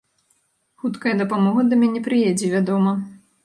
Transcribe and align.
Хуткая 0.83 1.13
дапамога 1.21 1.67
да 1.73 1.81
мяне 1.85 2.05
прыедзе, 2.11 2.53
вядома. 2.59 2.99